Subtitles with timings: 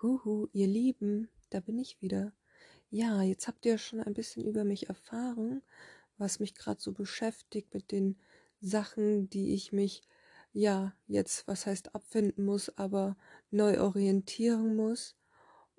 [0.00, 2.32] Huhu, ihr Lieben, da bin ich wieder.
[2.88, 5.62] Ja, jetzt habt ihr schon ein bisschen über mich erfahren,
[6.16, 8.16] was mich gerade so beschäftigt mit den
[8.60, 10.02] Sachen, die ich mich
[10.52, 13.16] ja jetzt, was heißt abfinden muss, aber
[13.50, 15.16] neu orientieren muss.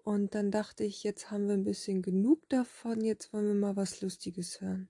[0.04, 3.76] Und dann dachte ich, jetzt haben wir ein bisschen genug davon, jetzt wollen wir mal
[3.76, 4.90] was Lustiges hören.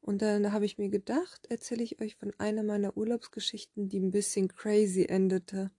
[0.00, 4.10] Und dann habe ich mir gedacht, erzähle ich euch von einer meiner Urlaubsgeschichten, die ein
[4.10, 5.70] bisschen crazy endete.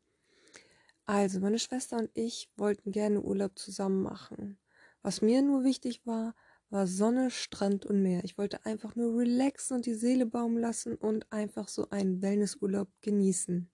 [1.05, 4.59] Also, meine Schwester und ich wollten gerne Urlaub zusammen machen.
[5.01, 6.35] Was mir nur wichtig war,
[6.69, 8.23] war Sonne, Strand und Meer.
[8.23, 12.89] Ich wollte einfach nur relaxen und die Seele baumen lassen und einfach so einen Wellnessurlaub
[13.01, 13.69] genießen.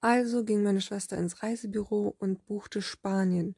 [0.00, 3.56] Also ging meine Schwester ins Reisebüro und buchte Spanien.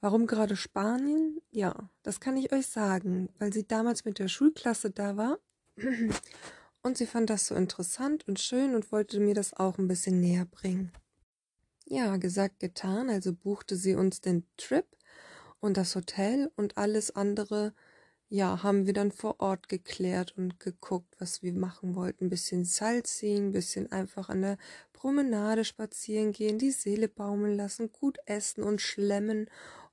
[0.00, 1.40] Warum gerade Spanien?
[1.50, 5.38] Ja, das kann ich euch sagen, weil sie damals mit der Schulklasse da war
[6.82, 10.20] und sie fand das so interessant und schön und wollte mir das auch ein bisschen
[10.20, 10.90] näher bringen.
[11.84, 14.86] Ja, gesagt, getan, also buchte sie uns den Trip
[15.58, 17.74] und das Hotel und alles andere,
[18.28, 22.26] ja, haben wir dann vor Ort geklärt und geguckt, was wir machen wollten.
[22.26, 24.56] Ein bisschen Salzing, ein bisschen einfach an der
[24.92, 29.50] Promenade spazieren gehen, die Seele baumeln lassen, gut essen und schlemmen.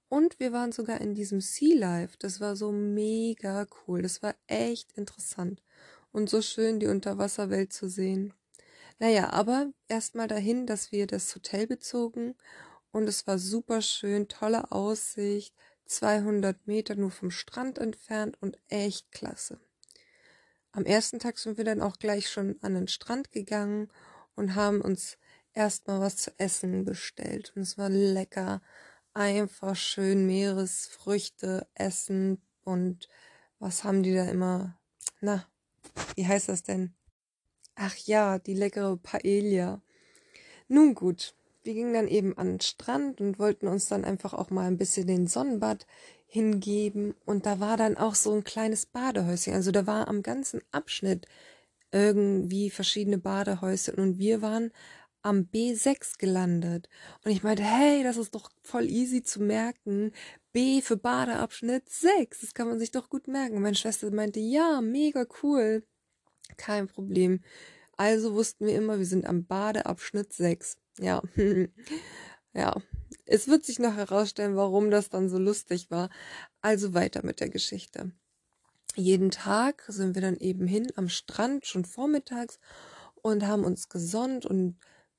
[0.10, 2.16] Und wir waren sogar in diesem Sea Life.
[2.20, 4.02] Das war so mega cool.
[4.02, 5.62] Das war echt interessant.
[6.12, 8.34] Und so schön, die Unterwasserwelt zu sehen.
[9.00, 12.36] Naja, aber erstmal dahin, dass wir das Hotel bezogen
[12.92, 15.54] und es war super schön, tolle Aussicht,
[15.86, 19.60] 200 Meter nur vom Strand entfernt und echt klasse.
[20.72, 23.90] Am ersten Tag sind wir dann auch gleich schon an den Strand gegangen
[24.36, 25.18] und haben uns
[25.54, 28.62] erstmal was zu essen bestellt und es war lecker,
[29.18, 33.10] einfach schön Meeresfrüchte essen und
[33.58, 34.78] was haben die da immer?
[35.22, 35.44] Na,
[36.16, 36.94] wie heißt das denn?
[37.76, 39.82] Ach ja, die leckere Paella.
[40.68, 44.52] Nun gut, wir gingen dann eben an den Strand und wollten uns dann einfach auch
[44.52, 45.88] mal ein bisschen den Sonnenbad
[46.28, 47.16] hingeben.
[47.26, 49.54] Und da war dann auch so ein kleines Badehäuschen.
[49.54, 51.28] Also da war am ganzen Abschnitt
[51.92, 54.72] irgendwie verschiedene Badehäuschen und wir waren
[55.22, 56.90] am B6 gelandet.
[57.24, 60.12] Und ich meinte, hey, das ist doch voll easy zu merken.
[60.54, 62.42] B für Badeabschnitt 6.
[62.42, 63.62] Das kann man sich doch gut merken.
[63.62, 65.84] Meine Schwester meinte, ja, mega cool.
[66.58, 67.42] Kein Problem.
[67.98, 70.78] Also wussten wir immer, wir sind am Badeabschnitt 6.
[71.00, 71.22] Ja.
[72.54, 72.76] ja.
[73.26, 76.10] Es wird sich noch herausstellen, warum das dann so lustig war.
[76.62, 78.12] Also weiter mit der Geschichte.
[78.96, 82.58] Jeden Tag sind wir dann eben hin am Strand, schon vormittags,
[83.22, 84.78] und haben uns gesonnt und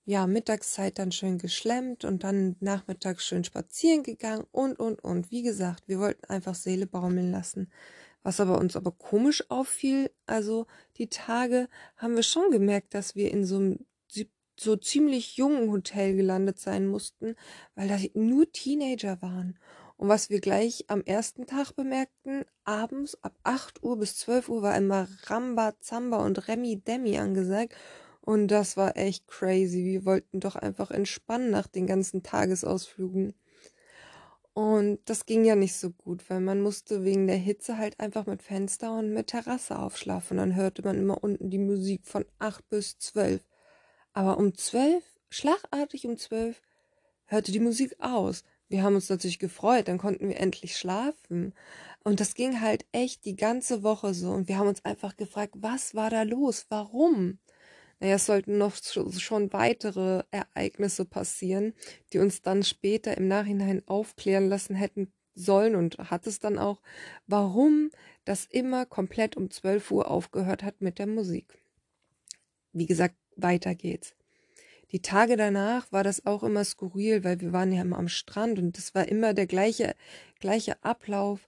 [0.09, 5.31] ja, Mittagszeit dann schön geschlemmt und dann nachmittags schön spazieren gegangen und, und, und.
[5.31, 7.71] Wie gesagt, wir wollten einfach Seele baumeln lassen.
[8.23, 13.31] Was aber uns aber komisch auffiel, also die Tage haben wir schon gemerkt, dass wir
[13.31, 13.85] in so einem
[14.59, 17.37] so ziemlich jungen Hotel gelandet sein mussten,
[17.75, 19.59] weil da nur Teenager waren.
[19.99, 24.63] Und was wir gleich am ersten Tag bemerkten, abends ab 8 Uhr bis 12 Uhr
[24.63, 27.75] war immer Ramba, Zamba und Remi Demi angesagt.
[28.29, 29.85] Und das war echt crazy.
[29.87, 33.33] Wir wollten doch einfach entspannen nach den ganzen Tagesausflügen.
[34.53, 38.27] Und das ging ja nicht so gut, weil man musste wegen der Hitze halt einfach
[38.27, 40.37] mit Fenster und mit Terrasse aufschlafen.
[40.37, 43.47] Dann hörte man immer unten die Musik von acht bis zwölf.
[44.13, 46.61] Aber um zwölf, schlagartig um zwölf,
[47.25, 48.45] hörte die Musik aus.
[48.69, 51.55] Wir haben uns natürlich gefreut, dann konnten wir endlich schlafen.
[52.05, 54.33] Und das ging halt echt die ganze Woche so.
[54.33, 56.67] Und wir haben uns einfach gefragt, was war da los?
[56.69, 57.39] Warum?
[58.01, 61.75] Naja, es sollten noch schon weitere Ereignisse passieren,
[62.13, 66.81] die uns dann später im Nachhinein aufklären lassen hätten sollen und hat es dann auch,
[67.27, 67.91] warum
[68.25, 71.59] das immer komplett um 12 Uhr aufgehört hat mit der Musik.
[72.73, 74.15] Wie gesagt, weiter geht's.
[74.91, 78.59] Die Tage danach war das auch immer skurril, weil wir waren ja immer am Strand
[78.59, 79.95] und das war immer der gleiche,
[80.41, 81.47] gleiche Ablauf.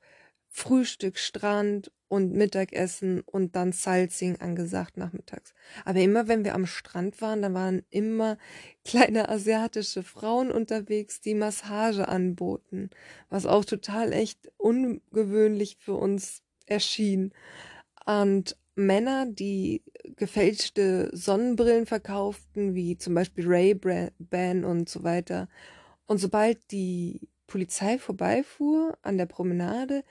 [0.50, 5.55] Frühstück, Strand und Mittagessen und dann Salzing angesagt nachmittags.
[5.84, 8.36] Aber immer wenn wir am Strand waren, dann waren immer
[8.84, 12.91] kleine asiatische Frauen unterwegs, die Massage anboten,
[13.28, 17.33] was auch total echt ungewöhnlich für uns erschien.
[18.04, 19.83] Und Männer, die
[20.16, 25.48] gefälschte Sonnenbrillen verkauften, wie zum Beispiel Ray-Ban und so weiter.
[26.07, 30.03] Und sobald die Polizei vorbeifuhr an der Promenade,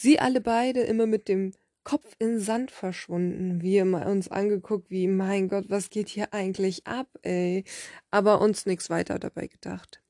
[0.00, 3.62] Sie alle beide immer mit dem Kopf in Sand verschwunden.
[3.62, 7.64] Wir immer uns angeguckt, wie, mein Gott, was geht hier eigentlich ab, ey?
[8.12, 10.00] Aber uns nichts weiter dabei gedacht.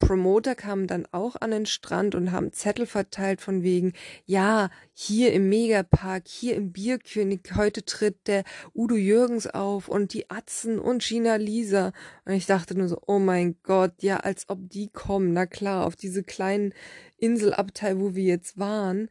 [0.00, 3.92] Promoter kamen dann auch an den Strand und haben Zettel verteilt von wegen,
[4.24, 8.42] ja, hier im Megapark, hier im Bierkönig, heute tritt der
[8.74, 11.92] Udo Jürgens auf und die Atzen und Gina Lisa.
[12.24, 15.86] Und ich dachte nur so, oh mein Gott, ja, als ob die kommen, na klar,
[15.86, 16.74] auf diese kleinen
[17.18, 19.10] Inselabteil, wo wir jetzt waren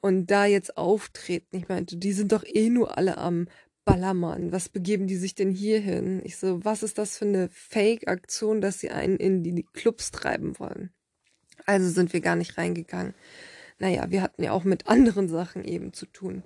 [0.00, 1.54] und da jetzt auftreten.
[1.56, 3.46] Ich meinte, die sind doch eh nur alle am
[3.90, 6.20] Ballermann, was begeben die sich denn hier hin?
[6.24, 10.58] Ich so, was ist das für eine Fake-Aktion, dass sie einen in die Clubs treiben
[10.60, 10.90] wollen?
[11.66, 13.14] Also sind wir gar nicht reingegangen.
[13.80, 16.44] Naja, wir hatten ja auch mit anderen Sachen eben zu tun.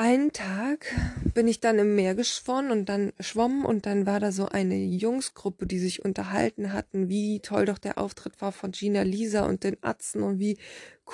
[0.00, 0.86] Einen Tag
[1.34, 4.74] bin ich dann im Meer geschwommen und dann schwommen und dann war da so eine
[4.74, 9.62] Jungsgruppe, die sich unterhalten hatten, wie toll doch der Auftritt war von Gina Lisa und
[9.62, 10.56] den Atzen und wie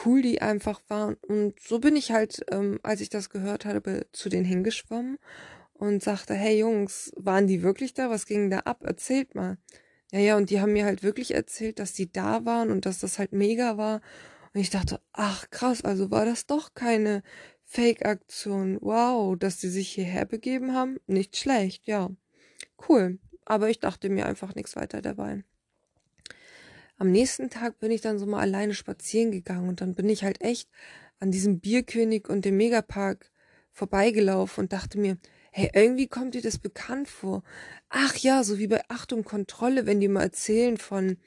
[0.04, 1.16] cool die einfach waren.
[1.26, 5.18] Und so bin ich halt, ähm, als ich das gehört habe, zu denen hingeschwommen
[5.74, 8.08] und sagte, hey Jungs, waren die wirklich da?
[8.08, 8.84] Was ging da ab?
[8.84, 9.58] Erzählt mal.
[10.12, 13.00] Ja, ja, und die haben mir halt wirklich erzählt, dass die da waren und dass
[13.00, 14.00] das halt mega war.
[14.54, 17.24] Und ich dachte, ach krass, also war das doch keine
[17.66, 18.78] Fake-Aktion.
[18.80, 20.98] Wow, dass die sich hierher begeben haben.
[21.06, 22.10] Nicht schlecht, ja.
[22.88, 23.18] Cool.
[23.44, 25.44] Aber ich dachte mir einfach nichts weiter dabei.
[26.96, 30.24] Am nächsten Tag bin ich dann so mal alleine spazieren gegangen und dann bin ich
[30.24, 30.70] halt echt
[31.18, 33.30] an diesem Bierkönig und dem Megapark
[33.72, 35.18] vorbeigelaufen und dachte mir,
[35.50, 37.42] hey, irgendwie kommt dir das bekannt vor.
[37.90, 41.18] Ach ja, so wie bei Achtung Kontrolle, wenn die mal erzählen von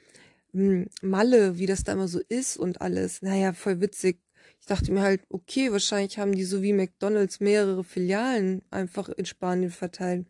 [0.53, 3.21] hm, Malle, wie das da immer so ist und alles.
[3.21, 4.19] Naja, voll witzig.
[4.59, 9.25] Ich dachte mir halt, okay, wahrscheinlich haben die so wie McDonalds mehrere Filialen einfach in
[9.25, 10.27] Spanien verteilt.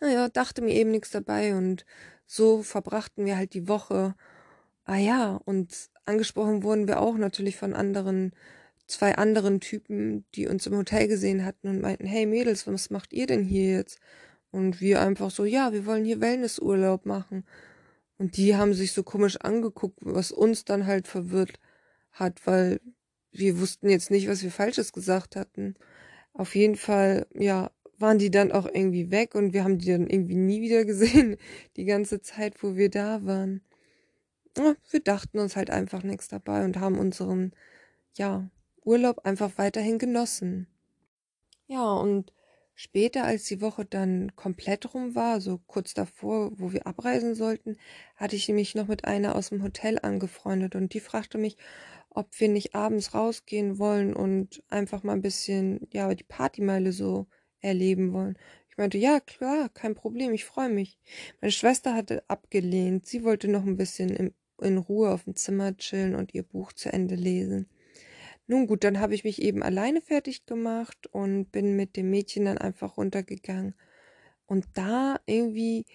[0.00, 1.84] Naja, dachte mir eben nichts dabei und
[2.26, 4.14] so verbrachten wir halt die Woche.
[4.84, 5.72] Ah ja, und
[6.04, 8.32] angesprochen wurden wir auch natürlich von anderen,
[8.86, 13.12] zwei anderen Typen, die uns im Hotel gesehen hatten und meinten, hey Mädels, was macht
[13.12, 13.98] ihr denn hier jetzt?
[14.50, 17.44] Und wir einfach so, ja, wir wollen hier Wellnessurlaub machen.
[18.18, 21.58] Und die haben sich so komisch angeguckt, was uns dann halt verwirrt
[22.14, 22.80] hat, weil
[23.32, 25.74] wir wussten jetzt nicht, was wir Falsches gesagt hatten.
[26.32, 30.06] Auf jeden Fall, ja, waren die dann auch irgendwie weg und wir haben die dann
[30.08, 31.36] irgendwie nie wieder gesehen,
[31.76, 33.62] die ganze Zeit, wo wir da waren.
[34.56, 37.52] Ja, wir dachten uns halt einfach nichts dabei und haben unseren,
[38.14, 38.48] ja,
[38.84, 40.68] Urlaub einfach weiterhin genossen.
[41.66, 42.32] Ja, und
[42.74, 47.76] später, als die Woche dann komplett rum war, so kurz davor, wo wir abreisen sollten,
[48.16, 51.56] hatte ich mich noch mit einer aus dem Hotel angefreundet und die fragte mich,
[52.14, 57.26] ob wir nicht abends rausgehen wollen und einfach mal ein bisschen, ja, die Partymeile so
[57.60, 58.38] erleben wollen.
[58.70, 60.98] Ich meinte, ja, klar, kein Problem, ich freue mich.
[61.40, 63.06] Meine Schwester hatte abgelehnt.
[63.06, 66.72] Sie wollte noch ein bisschen in, in Ruhe auf dem Zimmer chillen und ihr Buch
[66.72, 67.68] zu Ende lesen.
[68.46, 72.44] Nun gut, dann habe ich mich eben alleine fertig gemacht und bin mit dem Mädchen
[72.44, 73.74] dann einfach runtergegangen.
[74.46, 75.86] Und da irgendwie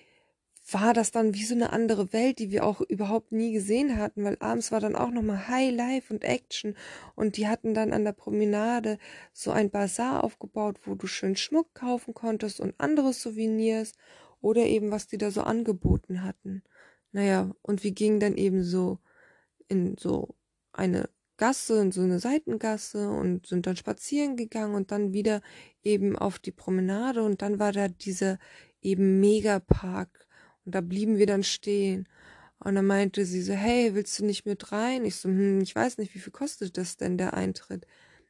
[0.73, 4.23] war das dann wie so eine andere Welt, die wir auch überhaupt nie gesehen hatten,
[4.23, 6.75] weil abends war dann auch nochmal High Life und Action
[7.15, 8.97] und die hatten dann an der Promenade
[9.33, 13.93] so ein Bazar aufgebaut, wo du schön Schmuck kaufen konntest und andere Souvenirs
[14.41, 16.63] oder eben was die da so angeboten hatten.
[17.11, 18.99] Naja, und wir gingen dann eben so
[19.67, 20.35] in so
[20.73, 25.41] eine Gasse, in so eine Seitengasse und sind dann spazieren gegangen und dann wieder
[25.83, 28.39] eben auf die Promenade und dann war da dieser
[28.81, 30.27] eben Megapark
[30.69, 32.07] und da blieben wir dann stehen.
[32.59, 35.03] Und dann meinte sie so, hey, willst du nicht mit rein?
[35.03, 37.87] Ich so, hm, ich weiß nicht, wie viel kostet das denn, der Eintritt?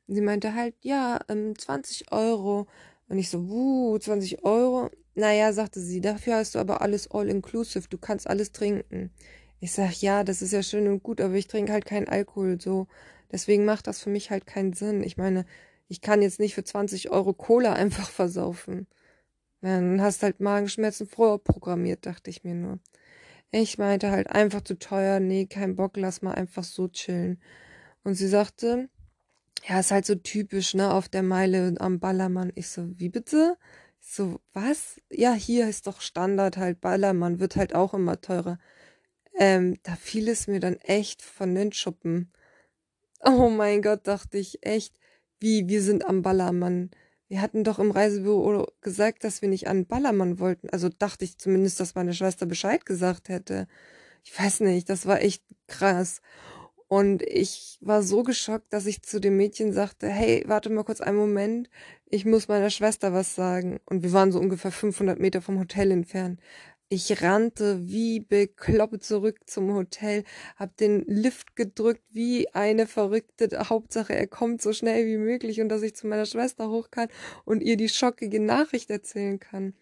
[0.07, 2.65] Und sie meinte halt, ja, ähm, 20 Euro.
[3.09, 4.89] Und ich so, wuh, 20 Euro?
[5.15, 9.11] Naja, sagte sie, dafür hast du aber alles all-inclusive, du kannst alles trinken.
[9.59, 12.61] Ich sag, ja, das ist ja schön und gut, aber ich trinke halt keinen Alkohol,
[12.61, 12.87] so.
[13.33, 15.03] Deswegen macht das für mich halt keinen Sinn.
[15.03, 15.45] Ich meine,
[15.89, 18.87] ich kann jetzt nicht für 20 Euro Cola einfach versaufen.
[19.61, 22.79] Dann hast halt Magenschmerzen vorprogrammiert, dachte ich mir nur.
[23.51, 27.41] Ich meinte halt einfach zu teuer, nee, kein Bock, lass mal einfach so chillen.
[28.03, 28.89] Und sie sagte,
[29.67, 32.51] ja, ist halt so typisch, ne, auf der Meile am Ballermann.
[32.55, 33.57] Ich so, wie bitte?
[34.01, 35.01] Ich so, was?
[35.09, 38.59] Ja, hier ist doch Standard halt, Ballermann wird halt auch immer teurer.
[39.37, 42.31] Ähm, da fiel es mir dann echt von den Schuppen.
[43.23, 44.99] Oh mein Gott, dachte ich, echt,
[45.39, 46.91] wie, wir sind am Ballermann.
[47.29, 50.69] Wir hatten doch im Reisebüro gesagt, dass wir nicht an Ballermann wollten.
[50.71, 53.67] Also dachte ich zumindest, dass meine Schwester Bescheid gesagt hätte.
[54.23, 56.21] Ich weiß nicht, das war echt krass.
[56.87, 61.01] Und ich war so geschockt, dass ich zu dem Mädchen sagte, hey, warte mal kurz
[61.01, 61.69] einen Moment,
[62.05, 63.79] ich muss meiner Schwester was sagen.
[63.85, 66.39] Und wir waren so ungefähr 500 Meter vom Hotel entfernt.
[66.91, 70.23] Ich rannte wie bekloppt zurück zum Hotel,
[70.55, 73.47] hab den Lift gedrückt wie eine Verrückte.
[73.69, 77.07] Hauptsache, er kommt so schnell wie möglich und dass ich zu meiner Schwester hoch kann
[77.45, 79.75] und ihr die schockige Nachricht erzählen kann.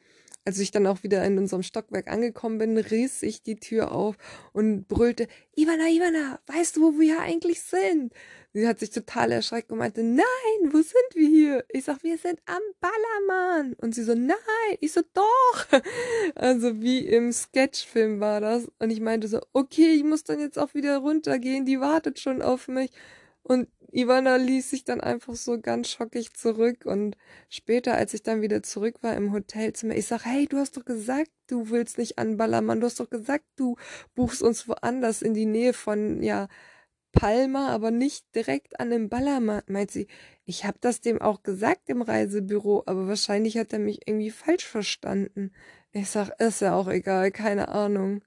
[0.48, 4.16] Als ich dann auch wieder in unserem Stockwerk angekommen bin, riss ich die Tür auf
[4.54, 5.27] und brüllte,
[5.58, 8.13] Ivana, Ivana, weißt du, wo wir eigentlich sind?
[8.54, 10.24] Sie hat sich total erschreckt und meinte, nein,
[10.72, 11.66] wo sind wir hier?
[11.68, 13.74] Ich sag, wir sind am Ballermann.
[13.74, 14.38] Und sie so, nein.
[14.80, 15.66] Ich so, doch.
[16.36, 18.70] Also wie im Sketchfilm war das.
[18.80, 21.66] Und ich meinte so, okay, ich muss dann jetzt auch wieder runtergehen.
[21.66, 22.92] Die wartet schon auf mich.
[23.48, 27.16] Und Ivana ließ sich dann einfach so ganz schockig zurück und
[27.48, 30.84] später, als ich dann wieder zurück war im Hotelzimmer, ich sag, hey, du hast doch
[30.84, 33.77] gesagt, du willst nicht an Ballermann, du hast doch gesagt, du
[34.16, 36.50] buchst uns woanders in die Nähe von, ja,
[37.13, 39.63] Palma, aber nicht direkt an dem Ballermann.
[39.68, 40.08] Meint sie,
[40.46, 44.66] ich hab das dem auch gesagt im Reisebüro, aber wahrscheinlich hat er mich irgendwie falsch
[44.66, 45.54] verstanden.
[45.94, 48.24] Ich sag, ist ja auch egal, keine Ahnung.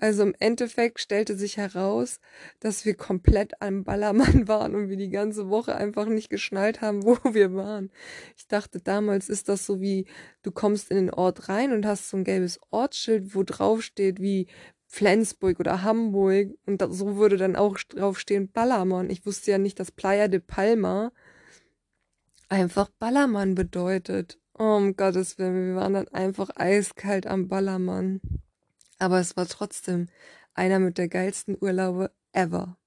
[0.00, 2.20] Also im Endeffekt stellte sich heraus,
[2.60, 7.02] dass wir komplett am Ballermann waren und wir die ganze Woche einfach nicht geschnallt haben,
[7.04, 7.90] wo wir waren.
[8.36, 10.06] Ich dachte damals ist das so wie,
[10.42, 14.20] du kommst in den Ort rein und hast so ein gelbes Ortsschild, wo drauf steht
[14.20, 14.46] wie
[14.86, 19.10] Flensburg oder Hamburg und so würde dann auch draufstehen Ballermann.
[19.10, 21.10] Ich wusste ja nicht, dass Playa de Palma
[22.48, 24.38] einfach Ballermann bedeutet.
[24.54, 28.20] Oh, um Gottes Willen, wir waren dann einfach eiskalt am Ballermann.
[29.00, 30.08] Aber es war trotzdem
[30.54, 32.77] einer mit der geilsten Urlaube ever.